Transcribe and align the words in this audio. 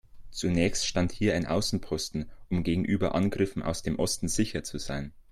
Zunächst 0.31 0.87
stand 0.87 1.11
hier 1.11 1.35
ein 1.35 1.45
Außenposten, 1.45 2.27
um 2.49 2.63
gegenüber 2.63 3.13
Angriffen 3.13 3.61
aus 3.61 3.83
dem 3.83 3.99
Osten 3.99 4.29
sicher 4.29 4.63
zu 4.63 4.79
sein. 4.79 5.13